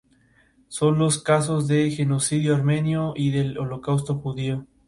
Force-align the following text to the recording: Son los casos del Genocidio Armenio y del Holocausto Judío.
Son 0.67 0.97
los 0.97 1.19
casos 1.21 1.67
del 1.67 1.91
Genocidio 1.91 2.55
Armenio 2.55 3.13
y 3.15 3.29
del 3.29 3.59
Holocausto 3.59 4.15
Judío. 4.15 4.65